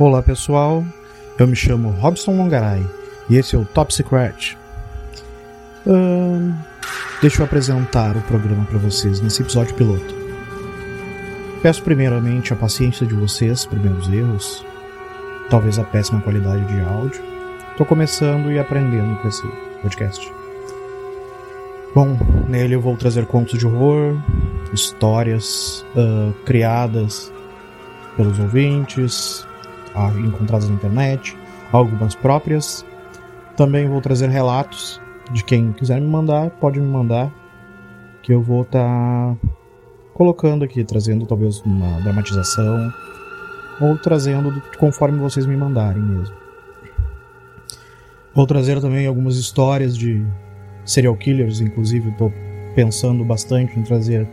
Olá 0.00 0.22
pessoal, 0.22 0.84
eu 1.40 1.44
me 1.48 1.56
chamo 1.56 1.90
Robson 1.90 2.30
Longaray 2.36 2.86
e 3.28 3.36
esse 3.36 3.56
é 3.56 3.58
o 3.58 3.64
Top 3.64 3.92
Secret. 3.92 4.56
deixa 7.20 7.42
eu 7.42 7.44
apresentar 7.44 8.16
o 8.16 8.22
programa 8.22 8.64
para 8.64 8.78
vocês 8.78 9.20
nesse 9.20 9.42
episódio 9.42 9.74
piloto. 9.74 10.14
Peço 11.62 11.82
primeiramente 11.82 12.52
a 12.52 12.56
paciência 12.56 13.04
de 13.04 13.12
vocês 13.12 13.66
por 13.66 13.76
meus 13.76 14.08
erros, 14.08 14.64
talvez 15.50 15.80
a 15.80 15.84
péssima 15.84 16.20
qualidade 16.20 16.64
de 16.66 16.80
áudio. 16.80 17.20
Estou 17.72 17.84
começando 17.84 18.52
e 18.52 18.58
aprendendo 18.60 19.20
com 19.20 19.26
esse 19.26 19.42
podcast. 19.82 20.32
Bom, 21.92 22.16
nele 22.48 22.76
eu 22.76 22.80
vou 22.80 22.96
trazer 22.96 23.26
contos 23.26 23.58
de 23.58 23.66
horror, 23.66 24.16
histórias 24.72 25.84
uh, 25.96 26.32
criadas 26.44 27.32
pelos 28.16 28.38
ouvintes, 28.38 29.47
encontradas 30.18 30.68
na 30.68 30.74
internet, 30.74 31.36
algumas 31.72 32.14
próprias. 32.14 32.84
Também 33.56 33.88
vou 33.88 34.00
trazer 34.00 34.28
relatos 34.28 35.00
de 35.32 35.44
quem 35.44 35.72
quiser 35.72 36.00
me 36.00 36.06
mandar, 36.06 36.50
pode 36.50 36.80
me 36.80 36.86
mandar, 36.86 37.32
que 38.22 38.32
eu 38.32 38.42
vou 38.42 38.62
estar 38.62 38.78
tá 38.80 39.36
colocando 40.14 40.64
aqui, 40.64 40.84
trazendo 40.84 41.26
talvez 41.26 41.60
uma 41.62 42.00
dramatização 42.00 42.92
ou 43.80 43.96
trazendo 43.98 44.62
conforme 44.78 45.18
vocês 45.18 45.46
me 45.46 45.56
mandarem 45.56 46.02
mesmo. 46.02 46.34
Vou 48.34 48.46
trazer 48.46 48.80
também 48.80 49.06
algumas 49.06 49.36
histórias 49.36 49.96
de 49.96 50.24
serial 50.84 51.16
killers, 51.16 51.60
inclusive 51.60 52.10
estou 52.10 52.32
pensando 52.74 53.24
bastante 53.24 53.78
em 53.78 53.82
trazer 53.82 54.28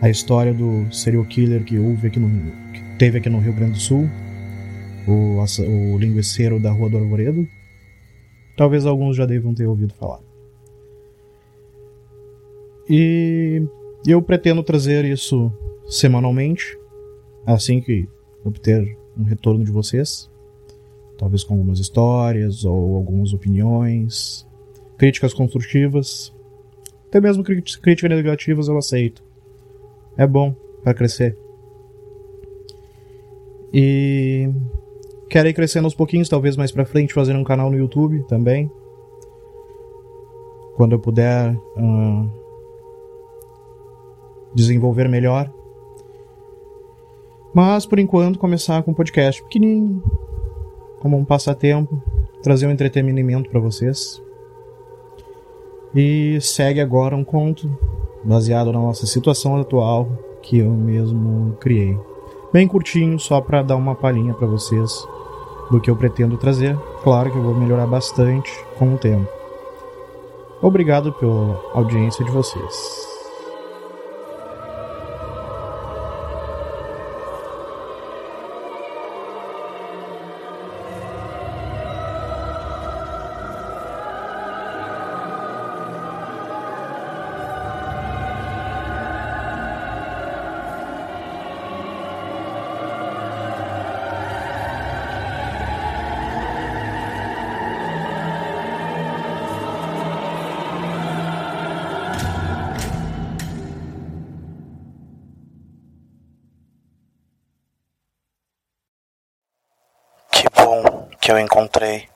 a 0.00 0.08
história 0.08 0.54
do 0.54 0.92
serial 0.92 1.24
killer 1.24 1.64
que 1.64 1.78
houve 1.78 2.06
aqui 2.06 2.18
no 2.18 2.28
que 2.72 2.82
teve 2.98 3.18
aqui 3.18 3.28
no 3.28 3.38
Rio 3.38 3.52
Grande 3.52 3.72
do 3.72 3.78
Sul, 3.78 4.08
o, 5.06 5.38
o 5.40 5.98
linguiceiro 5.98 6.60
da 6.60 6.70
Rua 6.70 6.90
do 6.90 6.98
Arvoredo. 6.98 7.46
Talvez 8.56 8.84
alguns 8.84 9.16
já 9.16 9.26
devam 9.26 9.54
ter 9.54 9.66
ouvido 9.66 9.94
falar. 9.94 10.20
E 12.88 13.62
eu 14.06 14.20
pretendo 14.20 14.62
trazer 14.62 15.04
isso 15.04 15.52
semanalmente, 15.88 16.76
assim 17.46 17.80
que 17.80 18.08
obter 18.44 18.96
um 19.16 19.22
retorno 19.22 19.64
de 19.64 19.70
vocês, 19.70 20.30
talvez 21.16 21.44
com 21.44 21.54
algumas 21.54 21.78
histórias 21.78 22.64
ou 22.64 22.96
algumas 22.96 23.32
opiniões, 23.32 24.46
críticas 24.98 25.32
construtivas, 25.32 26.32
até 27.08 27.20
mesmo 27.20 27.44
críticas 27.44 28.10
negativas 28.10 28.68
eu 28.68 28.76
aceito. 28.76 29.22
É 30.16 30.26
bom 30.26 30.54
para 30.82 30.94
crescer. 30.94 31.36
E 33.72 34.48
quero 35.30 35.48
ir 35.48 35.54
crescendo 35.54 35.84
aos 35.84 35.94
pouquinhos, 35.94 36.28
talvez 36.28 36.56
mais 36.56 36.72
para 36.72 36.84
frente 36.84 37.14
fazer 37.14 37.36
um 37.36 37.44
canal 37.44 37.70
no 37.70 37.78
YouTube 37.78 38.24
também. 38.24 38.70
Quando 40.74 40.92
eu 40.92 40.98
puder 40.98 41.54
uh, 41.54 42.30
desenvolver 44.52 45.08
melhor. 45.08 45.50
Mas 47.54 47.86
por 47.86 47.98
enquanto 47.98 48.38
começar 48.38 48.82
com 48.82 48.90
um 48.90 48.94
podcast 48.94 49.42
pequenininho, 49.42 50.02
como 50.98 51.16
um 51.16 51.24
passatempo, 51.24 52.02
trazer 52.42 52.66
um 52.66 52.70
entretenimento 52.70 53.50
para 53.50 53.60
vocês. 53.60 54.20
E 55.94 56.40
segue 56.40 56.80
agora 56.80 57.16
um 57.16 57.24
conto 57.24 57.70
baseado 58.24 58.72
na 58.72 58.80
nossa 58.80 59.06
situação 59.06 59.56
atual 59.56 60.08
que 60.42 60.58
eu 60.58 60.70
mesmo 60.70 61.56
criei. 61.60 61.96
Bem 62.52 62.66
curtinho, 62.66 63.18
só 63.18 63.40
para 63.40 63.62
dar 63.62 63.76
uma 63.76 63.94
palhinha 63.94 64.34
para 64.34 64.46
vocês 64.46 65.06
do 65.70 65.80
que 65.80 65.90
eu 65.90 65.96
pretendo 65.96 66.36
trazer. 66.36 66.76
Claro 67.02 67.30
que 67.30 67.36
eu 67.36 67.42
vou 67.42 67.54
melhorar 67.54 67.86
bastante 67.86 68.52
com 68.78 68.94
o 68.94 68.98
tempo. 68.98 69.28
Obrigado 70.60 71.12
pela 71.12 71.58
audiência 71.72 72.24
de 72.24 72.30
vocês. 72.30 72.99
Que 111.20 111.30
eu 111.30 111.38
encontrei 111.38 112.08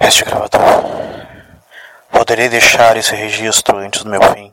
este 0.00 0.24
gravador. 0.24 0.60
Poderei 2.10 2.48
deixar 2.48 2.96
esse 2.96 3.14
registro 3.14 3.78
antes 3.78 4.02
do 4.02 4.10
meu 4.10 4.22
fim. 4.22 4.52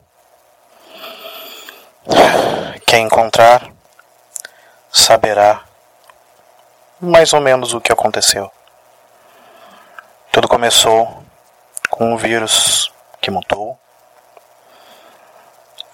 Quem 2.85 3.06
encontrar 3.06 3.69
saberá 4.91 5.63
mais 7.01 7.34
ou 7.34 7.41
menos 7.41 7.73
o 7.73 7.81
que 7.81 7.91
aconteceu. 7.91 8.50
Tudo 10.31 10.47
começou 10.47 11.23
com 11.90 12.13
um 12.13 12.17
vírus 12.17 12.91
que 13.19 13.29
mutou, 13.29 13.78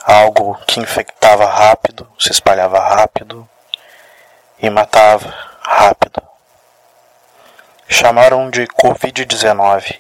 algo 0.03 0.55
que 0.67 0.79
infectava 0.79 1.45
rápido, 1.45 2.07
se 2.19 2.31
espalhava 2.31 2.79
rápido 2.79 3.47
e 4.59 4.69
matava 4.69 5.33
rápido 5.61 6.30
chamaram 7.91 8.49
de 8.49 8.65
Covid-19. 8.67 9.99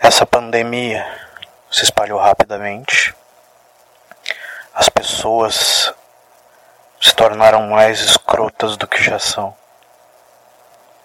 Essa 0.00 0.24
pandemia 0.24 1.04
se 1.70 1.82
espalhou 1.82 2.20
rapidamente. 2.20 3.12
As 4.72 4.88
pessoas 4.88 5.92
se 7.00 7.14
tornaram 7.16 7.66
mais 7.66 8.00
escrotas 8.00 8.76
do 8.76 8.86
que 8.86 9.02
já 9.02 9.18
são. 9.18 9.54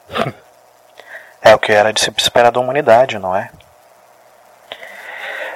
É 1.44 1.56
o 1.56 1.60
que 1.60 1.72
era 1.72 1.92
de 1.92 2.00
se 2.00 2.14
esperar 2.16 2.52
da 2.52 2.60
humanidade, 2.60 3.18
não 3.18 3.36
é? 3.36 3.50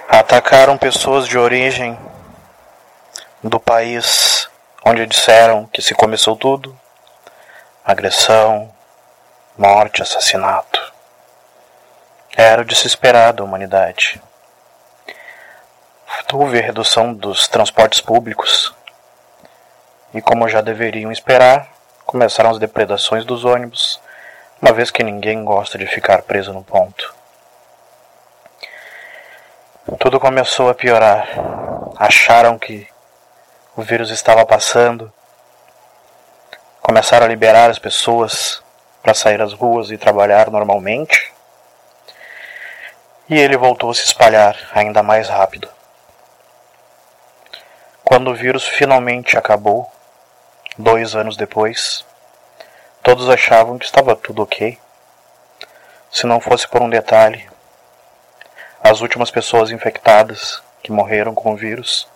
Atacaram 0.10 0.80
pessoas 0.80 1.28
de 1.28 1.38
origem 1.38 1.96
do 3.44 3.60
país 3.60 4.50
onde 4.84 5.06
disseram 5.06 5.68
que 5.68 5.84
se 5.84 5.94
começou 5.94 6.36
tudo. 6.36 6.76
Agressão, 7.86 8.75
morte, 9.58 10.02
assassinato. 10.02 10.94
Era 12.36 12.62
o 12.62 12.66
de 12.66 12.76
se 12.76 12.88
esperar 12.88 13.32
da 13.32 13.44
humanidade. 13.44 14.22
Houve 16.34 16.60
a 16.60 16.62
redução 16.62 17.14
dos 17.14 17.48
transportes 17.48 18.02
públicos 18.02 18.74
e, 20.14 20.22
como 20.22 20.50
já 20.50 20.60
deveriam 20.60 21.12
esperar, 21.12 21.70
começaram 22.06 22.50
as 22.50 22.60
depredações 22.60 23.24
dos 23.24 23.46
ônibus, 23.46 24.02
uma 24.62 24.74
vez 24.74 24.92
que 24.92 25.04
ninguém 25.04 25.46
gosta 25.46 25.78
de 25.78 25.88
ficar 25.88 26.24
preso 26.24 26.52
no 26.52 26.64
ponto. 26.64 27.16
Tudo 30.00 30.20
começou 30.20 30.70
a 30.70 30.76
piorar. 30.76 31.28
Acharam 31.98 32.60
que 32.60 32.88
o 33.78 33.82
vírus 33.82 34.10
estava 34.10 34.46
passando, 34.46 35.12
começaram 36.82 37.26
a 37.26 37.30
liberar 37.30 37.70
as 37.70 37.80
pessoas 37.80 38.65
para 39.06 39.14
sair 39.14 39.40
às 39.40 39.54
ruas 39.54 39.92
e 39.92 40.00
trabalhar 40.00 40.50
normalmente. 40.50 41.32
E 43.30 43.40
ele 43.40 43.56
voltou 43.56 43.92
a 43.92 43.94
se 43.94 44.04
espalhar 44.04 44.58
ainda 44.74 45.04
mais 45.04 45.30
rápido. 45.30 45.70
Quando 48.04 48.32
o 48.32 48.34
vírus 48.34 48.68
finalmente 48.68 49.38
acabou, 49.38 49.92
dois 50.76 51.16
anos 51.16 51.38
depois, 51.38 52.04
todos 53.04 53.30
achavam 53.30 53.78
que 53.78 53.86
estava 53.86 54.16
tudo 54.16 54.42
ok. 54.42 54.76
Se 56.12 56.26
não 56.26 56.40
fosse 56.40 56.68
por 56.68 56.82
um 56.82 56.90
detalhe, 56.90 57.48
as 58.84 59.02
últimas 59.02 59.30
pessoas 59.30 59.70
infectadas 59.70 60.64
que 60.82 60.92
morreram 60.92 61.36
com 61.36 61.54
o 61.54 61.56
vírus 61.56 62.08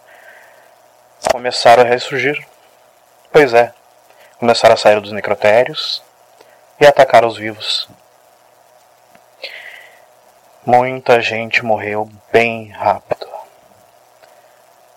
começaram 1.31 1.83
a 1.83 1.85
ressurgir. 1.85 2.43
Pois 3.31 3.53
é, 3.53 3.73
começaram 4.39 4.73
a 4.73 4.77
sair 4.77 4.99
dos 4.99 5.11
necrotérios, 5.11 6.08
e 6.79 6.85
atacar 6.85 7.25
os 7.25 7.37
vivos. 7.37 7.89
Muita 10.65 11.21
gente 11.21 11.63
morreu 11.63 12.09
bem 12.31 12.69
rápido. 12.69 13.27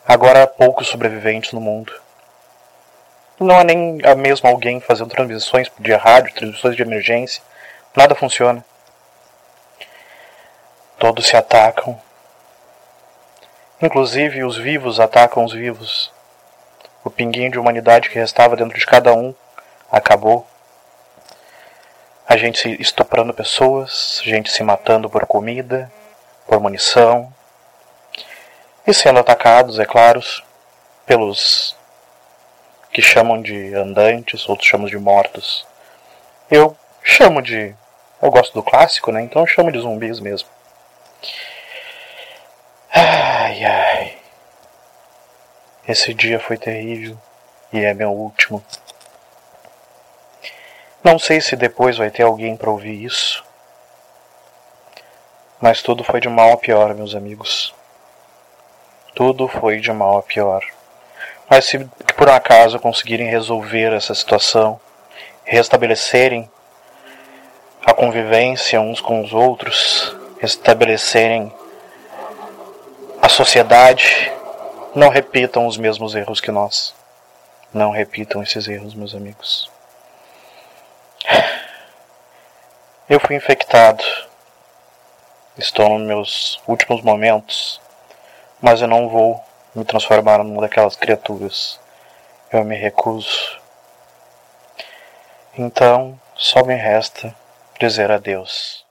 Agora 0.06 0.42
há 0.42 0.46
poucos 0.46 0.88
sobreviventes 0.88 1.52
no 1.52 1.60
mundo. 1.60 1.92
não 3.38 3.58
há 3.58 3.64
nem 3.64 3.98
mesmo 4.18 4.48
alguém 4.48 4.80
fazendo 4.80 5.10
transmissões 5.10 5.70
de 5.78 5.94
rádio, 5.94 6.34
transmissões 6.34 6.76
de 6.76 6.82
emergência. 6.82 7.42
Nada 7.96 8.14
funciona. 8.14 8.64
Todos 10.98 11.26
se 11.26 11.36
atacam. 11.36 12.00
Inclusive 13.80 14.44
os 14.44 14.56
vivos 14.56 15.00
atacam 15.00 15.44
os 15.44 15.52
vivos. 15.52 16.12
O 17.02 17.10
pinguinho 17.10 17.50
de 17.50 17.58
humanidade 17.58 18.08
que 18.10 18.18
restava 18.18 18.54
dentro 18.54 18.78
de 18.78 18.86
cada 18.86 19.12
um 19.12 19.34
acabou. 19.90 20.46
A 22.32 22.36
gente 22.38 22.60
se 22.60 22.80
estuprando 22.80 23.34
pessoas, 23.34 24.22
gente 24.24 24.50
se 24.50 24.62
matando 24.62 25.10
por 25.10 25.26
comida, 25.26 25.92
por 26.46 26.58
munição, 26.58 27.30
e 28.86 28.94
sendo 28.94 29.18
atacados, 29.18 29.78
é 29.78 29.84
claro, 29.84 30.18
pelos 31.04 31.76
que 32.90 33.02
chamam 33.02 33.42
de 33.42 33.74
andantes, 33.74 34.48
outros 34.48 34.66
chamam 34.66 34.86
de 34.86 34.96
mortos. 34.96 35.66
Eu 36.50 36.74
chamo 37.02 37.42
de. 37.42 37.74
Eu 38.22 38.30
gosto 38.30 38.54
do 38.54 38.62
clássico, 38.62 39.12
né? 39.12 39.20
Então 39.20 39.42
eu 39.42 39.46
chamo 39.46 39.70
de 39.70 39.78
zumbis 39.78 40.18
mesmo. 40.18 40.48
Ai 42.94 43.62
ai. 43.62 44.16
Esse 45.86 46.14
dia 46.14 46.40
foi 46.40 46.56
terrível 46.56 47.18
e 47.70 47.80
é 47.80 47.92
meu 47.92 48.10
último. 48.10 48.64
Não 51.04 51.18
sei 51.18 51.40
se 51.40 51.56
depois 51.56 51.96
vai 51.96 52.10
ter 52.10 52.22
alguém 52.22 52.56
para 52.56 52.70
ouvir 52.70 53.02
isso. 53.02 53.44
Mas 55.60 55.82
tudo 55.82 56.04
foi 56.04 56.20
de 56.20 56.28
mal 56.28 56.52
a 56.52 56.56
pior, 56.56 56.94
meus 56.94 57.16
amigos. 57.16 57.74
Tudo 59.12 59.48
foi 59.48 59.80
de 59.80 59.92
mal 59.92 60.18
a 60.18 60.22
pior. 60.22 60.64
Mas 61.50 61.64
se 61.64 61.78
por 62.16 62.28
acaso 62.28 62.78
conseguirem 62.78 63.28
resolver 63.28 63.92
essa 63.92 64.14
situação, 64.14 64.80
restabelecerem 65.44 66.48
a 67.84 67.92
convivência 67.92 68.80
uns 68.80 69.00
com 69.00 69.22
os 69.22 69.32
outros, 69.32 70.16
restabelecerem 70.40 71.52
a 73.20 73.28
sociedade, 73.28 74.32
não 74.94 75.08
repitam 75.08 75.66
os 75.66 75.76
mesmos 75.76 76.14
erros 76.14 76.40
que 76.40 76.52
nós. 76.52 76.94
Não 77.74 77.90
repitam 77.90 78.40
esses 78.40 78.68
erros, 78.68 78.94
meus 78.94 79.16
amigos. 79.16 79.70
Eu 83.12 83.20
fui 83.20 83.36
infectado. 83.36 84.02
Estou 85.58 85.86
nos 85.90 86.08
meus 86.08 86.62
últimos 86.66 87.02
momentos 87.02 87.82
mas 88.62 88.80
eu 88.80 88.86
não 88.86 89.08
vou 89.08 89.44
me 89.74 89.84
transformar 89.84 90.38
numa 90.38 90.62
daquelas 90.62 90.94
criaturas. 90.94 91.80
Eu 92.52 92.64
me 92.64 92.76
recuso. 92.76 93.60
Então, 95.58 96.18
só 96.36 96.64
me 96.64 96.76
resta 96.76 97.34
dizer 97.80 98.10
adeus. 98.12 98.86